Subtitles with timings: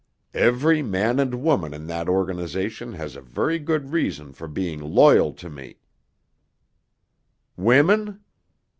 [0.33, 5.31] Every man and woman in that organization has a very good reason for being loyal
[5.33, 5.77] to me——"
[7.55, 8.19] "Women?"